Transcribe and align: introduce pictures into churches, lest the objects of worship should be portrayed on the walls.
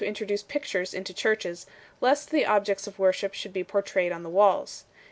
introduce 0.03 0.41
pictures 0.41 0.95
into 0.95 1.13
churches, 1.13 1.67
lest 1.99 2.31
the 2.31 2.43
objects 2.43 2.87
of 2.87 2.97
worship 2.97 3.35
should 3.35 3.53
be 3.53 3.63
portrayed 3.63 4.11
on 4.11 4.23
the 4.23 4.29
walls. 4.31 4.83